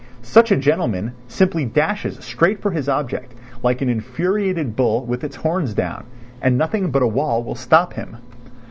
Such 0.23 0.51
a 0.51 0.57
gentleman 0.57 1.11
simply 1.27 1.63
dashes 1.63 2.17
straight 2.25 2.59
for 2.59 2.71
his 2.71 2.89
object 2.89 3.35
like 3.61 3.83
an 3.83 3.87
infuriated 3.89 4.75
bull 4.75 5.05
with 5.05 5.23
its 5.23 5.35
horns 5.35 5.75
down, 5.75 6.05
and 6.41 6.57
nothing 6.57 6.89
but 6.89 7.03
a 7.03 7.07
wall 7.07 7.43
will 7.43 7.53
stop 7.53 7.93
him. 7.93 8.17